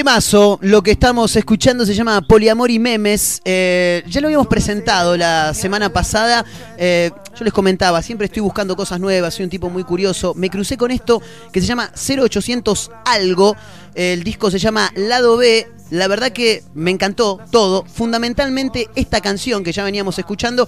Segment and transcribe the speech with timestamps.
[0.00, 3.42] Temazo, lo que estamos escuchando se llama Poliamor y Memes.
[3.44, 6.42] Eh, ya lo habíamos presentado la semana pasada.
[6.78, 10.32] Eh, yo les comentaba, siempre estoy buscando cosas nuevas, soy un tipo muy curioso.
[10.34, 11.20] Me crucé con esto
[11.52, 13.54] que se llama 0800 algo.
[13.94, 15.68] El disco se llama Lado B.
[15.90, 17.84] La verdad que me encantó todo.
[17.84, 20.66] Fundamentalmente esta canción que ya veníamos escuchando.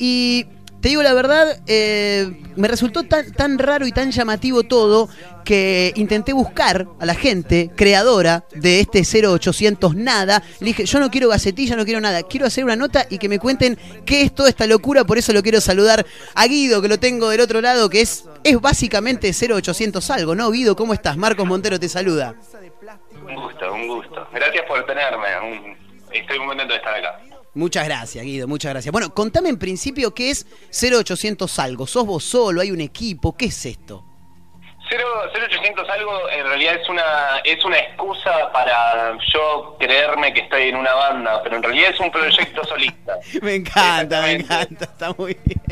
[0.00, 0.46] Y
[0.82, 5.08] te digo la verdad, eh, me resultó tan, tan raro y tan llamativo todo
[5.44, 10.42] que intenté buscar a la gente creadora de este 0800 nada.
[10.58, 12.24] Le dije, yo no quiero gacetilla, no quiero nada.
[12.24, 15.04] Quiero hacer una nota y que me cuenten qué es toda esta locura.
[15.04, 16.04] Por eso lo quiero saludar
[16.34, 20.50] a Guido, que lo tengo del otro lado, que es, es básicamente 0800 algo, ¿no?
[20.50, 21.16] Guido, ¿cómo estás?
[21.16, 22.34] Marcos Montero te saluda.
[23.24, 24.26] Un gusto, un gusto.
[24.32, 25.76] Gracias por tenerme.
[26.12, 27.31] Estoy muy contento de estar acá.
[27.54, 28.92] Muchas gracias, Guido, muchas gracias.
[28.92, 31.86] Bueno, contame en principio qué es 0800 algo.
[31.86, 32.62] ¿Sos vos solo?
[32.62, 33.36] ¿Hay un equipo?
[33.36, 34.04] ¿Qué es esto?
[34.90, 37.02] 0800 algo en realidad es una
[37.44, 42.00] es una excusa para yo creerme que estoy en una banda, pero en realidad es
[42.00, 43.18] un proyecto solista.
[43.40, 45.62] me encanta, me encanta, está muy bien.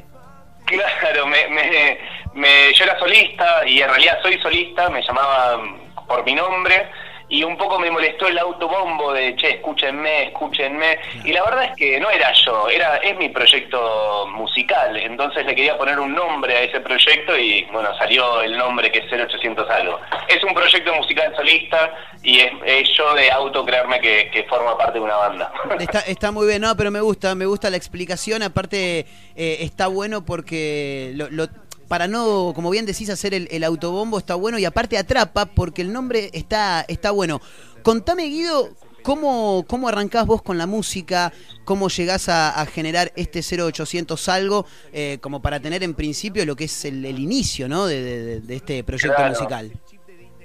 [1.01, 1.99] Claro, me, me,
[2.35, 5.61] me, yo era solista y en realidad soy solista, me llamaba
[6.07, 6.89] por mi nombre
[7.31, 10.99] y un poco me molestó el autobombo de, che, escúchenme, escúchenme.
[11.25, 14.97] Y la verdad es que no era yo, era es mi proyecto musical.
[14.97, 18.99] Entonces le quería poner un nombre a ese proyecto y, bueno, salió el nombre que
[18.99, 20.01] es 0800 algo.
[20.27, 25.05] Es un proyecto musical solista y es, yo de auto creerme que, forma parte de
[25.05, 25.53] una banda.
[25.79, 28.43] Está, está muy bien, no, pero me gusta, me gusta la explicación.
[28.43, 29.07] Aparte,
[29.37, 31.47] eh, está bueno porque lo
[31.91, 35.93] para no, como bien decís, hacer el, autobombo está bueno y aparte atrapa porque el
[35.93, 37.41] nombre está, está bueno.
[37.83, 38.69] Contame, Guido,
[39.03, 41.33] ¿cómo, cómo arrancás vos con la música?
[41.65, 44.67] ¿Cómo llegás a, generar este 0800 algo?
[44.93, 47.87] Eh, como para tener en principio lo que es el, inicio ¿no?
[47.87, 49.73] de, este proyecto musical.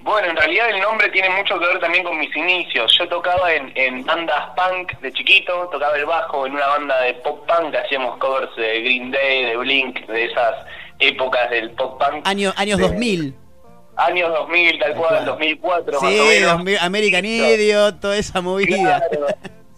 [0.01, 2.91] Bueno, en realidad el nombre tiene mucho que ver también con mis inicios.
[2.97, 7.13] Yo tocaba en, en, bandas punk de chiquito, tocaba el bajo en una banda de
[7.15, 10.65] pop punk, hacíamos covers de Green Day, de Blink, de esas
[10.99, 12.27] épocas del pop punk.
[12.27, 13.35] Año, años 2000.
[13.97, 16.81] Años 2000, tal cual, 2004 sí, más o menos.
[16.81, 18.97] American Idiot, toda esa movida.
[18.97, 19.15] a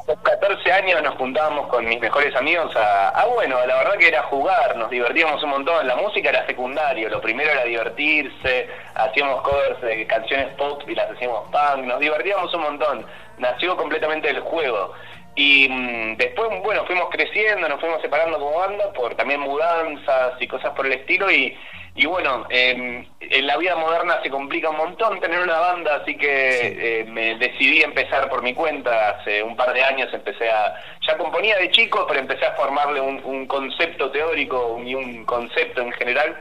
[0.07, 4.07] los 14 años nos juntábamos con mis mejores amigos a, ah bueno, la verdad que
[4.07, 9.41] era jugar, nos divertíamos un montón, la música era secundario, lo primero era divertirse, hacíamos
[9.41, 13.05] covers de canciones pop y las hacíamos punk, nos divertíamos un montón,
[13.37, 14.93] nació completamente el juego.
[15.37, 20.47] Y mm, después, bueno, fuimos creciendo, nos fuimos separando como banda por también mudanzas y
[20.47, 21.29] cosas por el estilo.
[21.29, 21.55] Y,
[21.93, 27.01] y bueno, en la vida moderna se complica un montón tener una banda, así que
[27.01, 29.09] eh, me decidí empezar por mi cuenta.
[29.09, 30.73] Hace un par de años empecé a.
[31.07, 35.91] Ya componía de chico, pero empecé a formarle un, concepto teórico y un concepto en
[35.91, 36.35] general.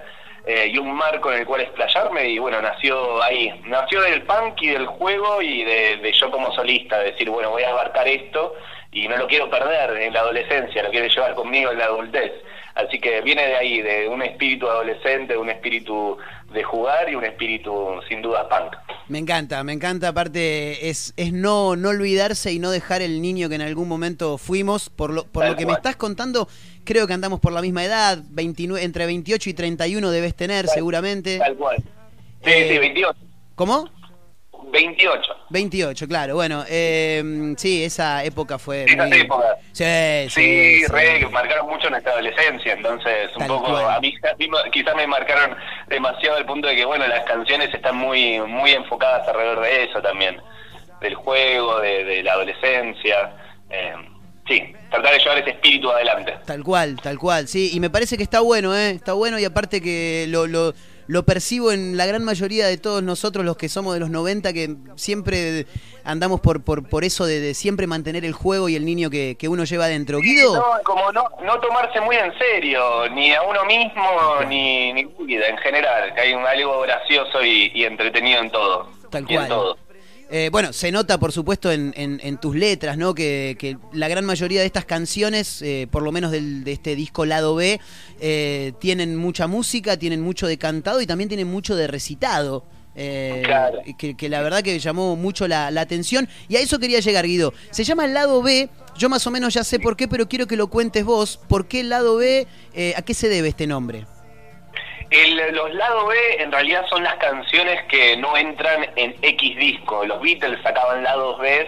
[0.46, 4.62] Eh, y un marco en el cual explayarme y bueno, nació ahí, nació del punk
[4.62, 8.54] y del juego y de, de yo como solista, decir, bueno, voy a abarcar esto
[8.96, 12.32] y no lo quiero perder en la adolescencia, lo quiero llevar conmigo en la adultez.
[12.74, 16.16] Así que viene de ahí, de un espíritu adolescente, un espíritu
[16.50, 18.74] de jugar y un espíritu sin duda punk.
[19.08, 23.50] Me encanta, me encanta, aparte es, es no, no olvidarse y no dejar el niño
[23.50, 24.88] que en algún momento fuimos.
[24.88, 26.48] Por lo, por lo que me estás contando,
[26.84, 31.36] creo que andamos por la misma edad, 29, entre 28 y 31 debes tener seguramente.
[31.38, 31.76] Tal cual.
[32.44, 33.10] Sí, sí, 28.
[33.10, 33.90] Eh, ¿Cómo?
[34.76, 35.36] 28.
[35.50, 36.34] 28, claro.
[36.34, 38.84] Bueno, eh, sí, esa época fue.
[38.84, 39.20] Esa muy...
[39.20, 39.56] época.
[39.72, 39.84] Sí,
[40.28, 42.74] sí, sí, re, marcaron mucho nuestra adolescencia.
[42.74, 43.76] Entonces, un poco.
[43.76, 44.14] A mí
[44.72, 45.56] quizás me marcaron
[45.88, 50.02] demasiado al punto de que, bueno, las canciones están muy muy enfocadas alrededor de eso
[50.02, 50.40] también.
[51.00, 53.32] Del juego, de, la adolescencia.
[53.70, 53.94] Eh,
[54.46, 56.36] sí, tratar de llevar ese espíritu adelante.
[56.44, 57.70] Tal cual, tal cual, sí.
[57.72, 58.90] Y me parece que está bueno, ¿eh?
[58.90, 60.74] Está bueno y aparte que lo, lo
[61.06, 64.52] lo percibo en la gran mayoría de todos nosotros los que somos de los 90,
[64.52, 65.66] que siempre
[66.04, 69.64] andamos por por, por eso de, siempre mantener el juego y el niño que, uno
[69.64, 70.20] lleva adentro.
[70.20, 70.54] Guido.
[70.54, 74.02] No, como no, no tomarse muy en serio, ni a uno mismo,
[74.48, 78.90] ni, ni en general, que hay un, algo gracioso y, entretenido en todo.
[79.10, 79.48] Tal cual.
[79.48, 79.85] todo.
[80.28, 83.14] Eh, bueno, se nota por supuesto en, en, tus letras, ¿no?
[83.14, 87.24] Que, la gran mayoría de estas canciones, eh, por lo menos del, de este disco
[87.24, 87.80] Lado B,
[88.20, 92.64] eh, tienen mucha música, tienen mucho de cantado y también tienen mucho de recitado.
[92.96, 93.82] Claro.
[93.98, 96.26] que, la verdad que llamó mucho la, la, atención.
[96.48, 97.52] Y a eso quería llegar, Guido.
[97.70, 98.70] Se llama el Lado B.
[98.96, 101.38] Yo más o menos ya sé por qué, pero quiero que lo cuentes vos.
[101.46, 102.46] ¿Por qué el Lado B?
[102.96, 104.06] ¿A qué se debe este nombre?
[105.16, 110.04] El, los lado B en realidad son las canciones que no entran en X disco.
[110.04, 111.66] Los Beatles sacaban lados B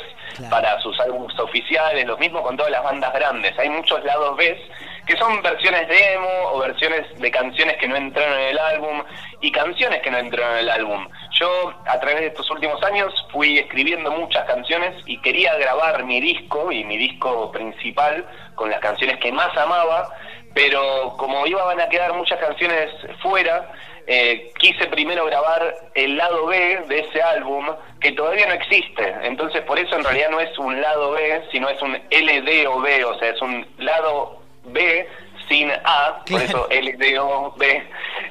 [0.50, 3.58] para sus álbumes oficiales, lo mismo con todas las bandas grandes.
[3.58, 4.60] Hay muchos lados B
[5.06, 9.02] que son versiones de emo o versiones de canciones que no entraron en el álbum
[9.40, 11.08] y canciones que no entraron en el álbum.
[11.32, 16.20] Yo a través de estos últimos años fui escribiendo muchas canciones y quería grabar mi
[16.20, 20.10] disco y mi disco principal con las canciones que más amaba,
[20.58, 22.90] pero como iban a quedar muchas canciones
[23.22, 23.70] fuera,
[24.08, 27.64] eh, quise primero grabar el lado B de ese álbum
[28.00, 29.14] que todavía no existe.
[29.22, 32.80] Entonces por eso en realidad no es un lado B, sino es un LD o
[32.80, 35.06] B, o sea, es un lado B
[35.48, 37.82] sin A, por eso LDO B,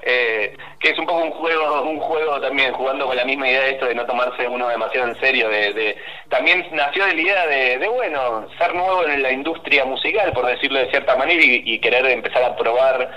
[0.03, 3.61] eh, que es un poco un juego, un juego también, jugando con la misma idea
[3.61, 5.97] de esto de no tomarse uno demasiado en serio, de,
[6.29, 10.79] también nació de la idea de, bueno, ser nuevo en la industria musical, por decirlo
[10.79, 13.09] de cierta manera, y, querer empezar a probar,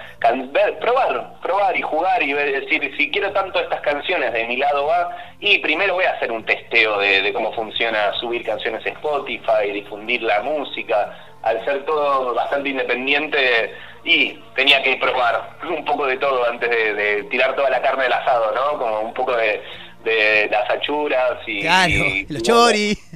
[0.81, 5.17] probar, probar y jugar y decir, si quiero tanto estas canciones de mi lado A,
[5.41, 9.73] y primero voy a hacer un testeo de, de cómo funciona subir canciones a Spotify,
[9.73, 13.75] difundir la música, al ser todo bastante independiente
[14.05, 18.13] y tenía que probar un poco de todo antes de, tirar toda la carne del
[18.13, 18.79] asado, ¿no?
[18.79, 19.63] Como un poco de,
[20.05, 21.61] las achuras y...
[21.63, 21.95] Claro,
[22.29, 22.99] los chori.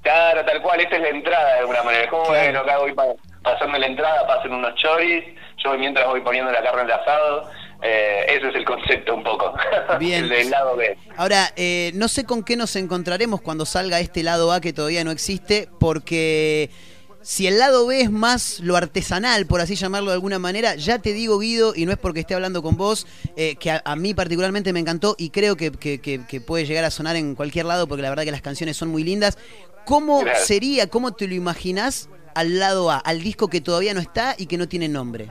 [0.00, 2.08] Claro, tal cual, esta es la entrada de alguna manera.
[2.08, 2.94] Como bueno, acá voy
[3.42, 5.22] pasando la entrada, pasen unos choris,
[5.62, 7.50] yo mientras voy poniendo la carne del asado.
[7.82, 9.54] Eh, ese es el concepto un poco.
[10.00, 10.24] Bien.
[10.24, 10.96] el del lado B.
[11.16, 15.04] Ahora, eh, no sé con qué nos encontraremos cuando salga este lado A que todavía
[15.04, 16.70] no existe, porque
[17.22, 20.98] si el lado B es más lo artesanal, por así llamarlo de alguna manera, ya
[20.98, 23.06] te digo, Guido, y no es porque esté hablando con vos,
[23.36, 25.70] eh, que a, mí particularmente me encantó y creo que,
[26.46, 29.04] puede llegar a sonar en cualquier lado, porque la verdad que las canciones son muy
[29.04, 29.36] lindas.
[29.84, 34.34] ¿Cómo sería, cómo te lo imaginás al lado A, al disco que todavía no está
[34.38, 35.30] y que no tiene nombre?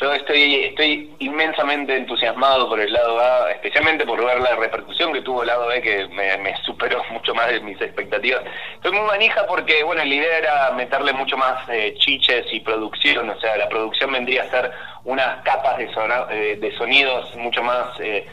[0.00, 5.20] Yo estoy, estoy inmensamente entusiasmado por el lado A, especialmente por ver la repercusión que
[5.20, 8.42] tuvo el lado B, que me, superó mucho más de mis expectativas.
[8.76, 13.28] Estoy muy manija porque, bueno, la idea era meterle mucho más eh, chiches y producción,
[13.28, 14.72] o sea, la producción vendría a ser
[15.04, 15.90] unas capas de,
[16.30, 17.88] eh, de sonidos mucho más...
[18.00, 18.26] Eh,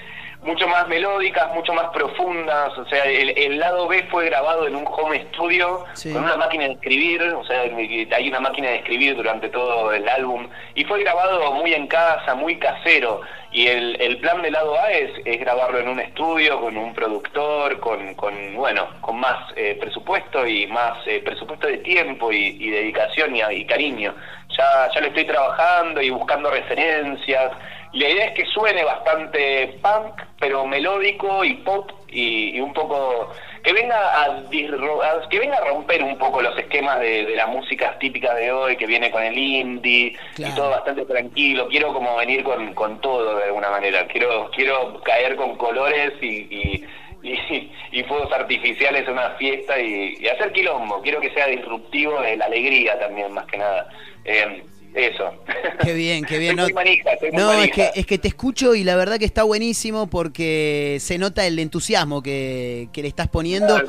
[0.43, 4.85] mucho más melódicas, mucho más profundas, o sea, el, lado B fue grabado en un
[4.87, 9.49] home studio con una máquina de escribir, o sea, hay una máquina de escribir durante
[9.49, 14.41] todo el álbum, y fue grabado muy en casa, muy casero, y el, el plan
[14.41, 18.87] del lado A es, es, grabarlo en un estudio, con un productor, con, con bueno,
[19.01, 24.13] con más eh, presupuesto y más eh, presupuesto de tiempo y, dedicación y, y cariño.
[24.57, 27.51] Ya, ya lo estoy trabajando y buscando referencias,
[27.93, 33.31] la idea es que suene bastante punk, pero melódico y pop y, un poco
[33.63, 38.35] que venga a, que venga a romper un poco los esquemas de, las músicas típicas
[38.35, 41.67] de hoy, que viene con el indie y todo bastante tranquilo.
[41.69, 44.05] Quiero como venir con, con todo de alguna manera.
[44.07, 46.85] Quiero quiero caer con colores y, y,
[48.07, 51.01] fuegos artificiales en una fiesta y, hacer quilombo.
[51.01, 53.89] Quiero que sea disruptivo de la alegría también, más que nada.
[54.25, 55.31] Eh, eso.
[55.83, 56.55] Qué bien, qué bien.
[56.55, 61.19] no, es, que, es que te escucho y la verdad que está buenísimo porque se
[61.19, 63.79] nota el entusiasmo que, le estás poniendo.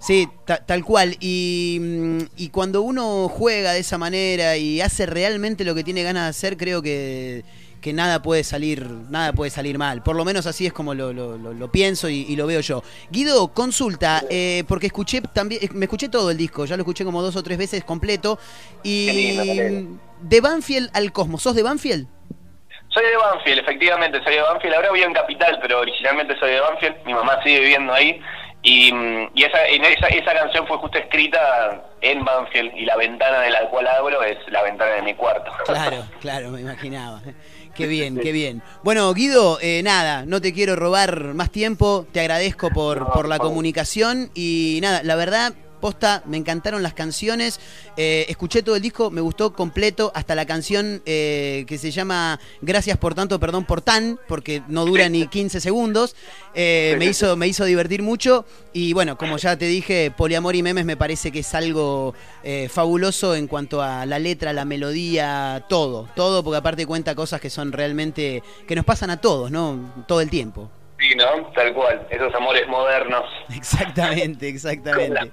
[0.00, 0.28] Sí,
[0.66, 1.16] tal cual.
[1.20, 6.02] Y, mm, y, cuando uno juega de esa manera y hace realmente lo que tiene
[6.02, 7.44] ganas de hacer, creo que
[7.80, 10.02] que nada puede salir, nada puede salir mal.
[10.02, 12.82] Por lo menos así es como lo, lo, pienso y, lo veo yo.
[13.10, 17.22] Guido, consulta, eh, porque escuché también, me escuché todo el disco, ya lo escuché como
[17.22, 18.38] dos o tres veces completo.
[18.82, 19.36] Y
[20.20, 22.08] de Banfield al Cosmos, ¿sos de Banfield?
[22.88, 24.74] Soy de Banfield, efectivamente, soy de Banfield.
[24.74, 26.96] Ahora vivo en Capital, pero originalmente soy de Banfield.
[27.04, 28.20] Mi mamá sigue viviendo ahí.
[28.62, 28.92] Y,
[29.34, 33.68] y esa, esa, esa canción fue justo escrita en Banfield y la ventana de la
[33.70, 35.52] cual abro es la ventana de mi cuarto.
[35.64, 37.20] Claro, claro, me imaginaba.
[37.78, 38.60] Qué bien, qué bien.
[38.82, 43.38] Bueno, Guido, eh, nada, no te quiero robar más tiempo, te agradezco por, por la
[43.38, 47.60] comunicación y nada, la verdad Posta, me encantaron las canciones.
[47.96, 52.38] Eh, escuché todo el disco, me gustó completo, hasta la canción eh, que se llama
[52.60, 56.16] Gracias por tanto, perdón por tan, porque no dura ni 15 segundos.
[56.54, 58.44] Eh, me, hizo, me hizo divertir mucho.
[58.72, 62.14] Y bueno, como ya te dije, Poliamor y Memes me parece que es algo
[62.70, 66.08] fabuloso en cuanto a la letra, la melodía, todo.
[66.14, 68.42] Todo, porque aparte cuenta cosas que son realmente.
[68.66, 70.04] que nos pasan a todos, ¿no?
[70.06, 70.70] Todo el tiempo.
[70.98, 71.46] Sí, ¿no?
[71.52, 73.24] Tal cual, esos amores modernos.
[73.54, 75.32] Exactamente, exactamente.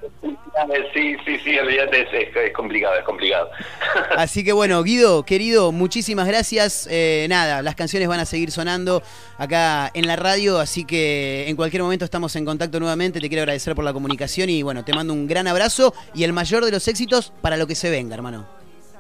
[0.93, 3.50] Sí, sí, sí, olvídate, es, es, complicado, es complicado.
[4.15, 6.88] Así que bueno, Guido, querido, muchísimas gracias.
[6.89, 9.03] Eh, nada, las canciones van a seguir sonando
[9.38, 13.19] acá en la radio, así que en cualquier momento estamos en contacto nuevamente.
[13.19, 16.31] Te quiero agradecer por la comunicación y bueno, te mando un gran abrazo y el
[16.31, 18.47] mayor de los éxitos para lo que se venga, hermano.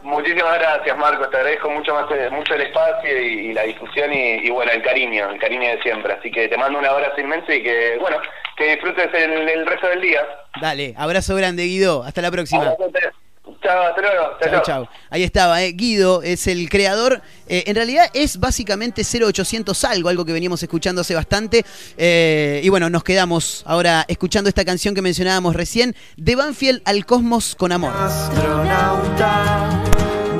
[0.03, 1.31] Muchísimas gracias, Marcos.
[1.31, 5.31] Te agradezco mucho más eh, mucho el espacio y, la difusión y, bueno, el cariño,
[5.31, 6.13] el cariño de siempre.
[6.13, 8.17] Así que te mando un abrazo inmenso y que, bueno,
[8.55, 10.21] Que disfrutes el, el resto del día.
[10.61, 12.03] Dale, abrazo grande, Guido.
[12.03, 12.73] Hasta la próxima.
[13.61, 14.23] Chao, hasta luego.
[14.39, 14.61] Chao, Chau, chao.
[14.63, 14.87] chau.
[15.09, 15.71] Ahí estaba, eh.
[15.71, 17.21] Guido es el creador.
[17.47, 21.65] Eh, en realidad es básicamente 0800 algo, algo que veníamos escuchando hace bastante.
[21.97, 27.05] Eh, y bueno, nos quedamos ahora escuchando esta canción que mencionábamos recién, de Banfield al
[27.05, 27.91] Cosmos con Amor.
[27.95, 29.83] astronauta,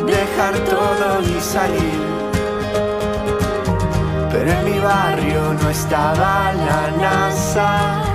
[0.06, 2.06] dejar todo y salir.
[4.32, 8.15] Pero en mi barrio no estaba la NASA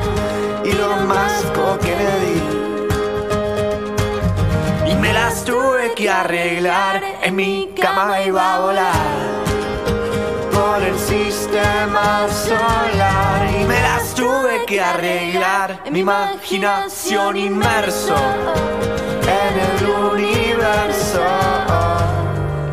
[0.70, 1.44] y lo más
[1.80, 2.42] Kennedy.
[4.90, 9.40] Y me las tuve que arreglar, en mi cama iba a volar.
[10.52, 18.16] Por el sistema solar y me las tuve que arreglar mi imaginación inmerso
[19.22, 21.22] en el universo.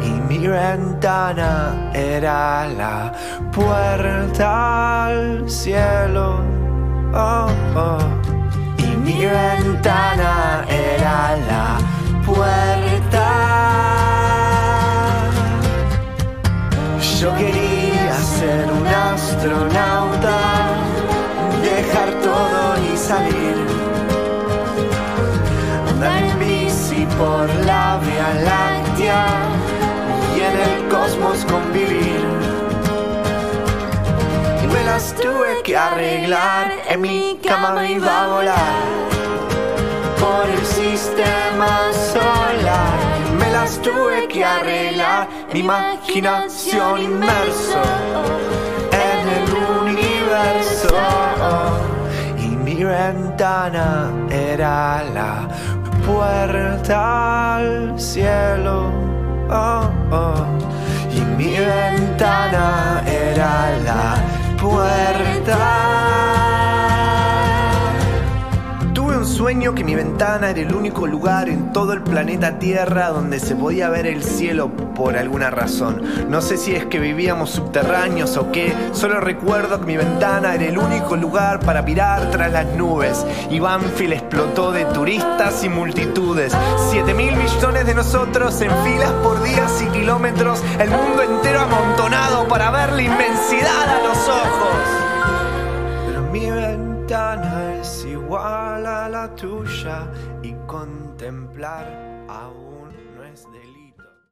[0.03, 3.13] Y mi ventana era la
[3.51, 6.66] puerta al cielo
[8.77, 11.77] y mi ventana era la
[12.25, 13.77] puerta
[17.19, 20.37] yo quería ser un astronauta,
[21.63, 23.55] dejar todo y salir.
[25.89, 28.31] Andar en bici por la Vía
[34.97, 38.83] Me las tuve que arreglar, en mi cama iba a volar
[40.19, 42.97] por el sistema solar.
[43.37, 47.79] Me las tuve que arreglar, mi imaginación inmerso
[48.91, 50.89] en el universo.
[52.39, 55.47] Y mi ventana era la
[56.07, 58.91] puerta al cielo.
[59.47, 60.76] Oh, oh.
[69.47, 73.87] Que mi ventana era el único lugar en todo el planeta Tierra donde se podía
[73.87, 76.03] ver el cielo por alguna razón.
[76.29, 80.65] No sé si es que vivíamos subterráneos o qué, solo recuerdo que mi ventana era
[80.65, 83.25] el único lugar para mirar tras las nubes.
[83.49, 86.53] Y Banfield explotó de turistas y multitudes.
[86.89, 92.49] 7 mil millones de nosotros en filas por días y kilómetros, el mundo entero amontonado
[92.49, 94.81] para ver la inmensidad a los ojos.
[96.05, 98.56] Pero mi ventana es igual
[99.25, 100.11] tuya
[100.43, 102.06] y contemplar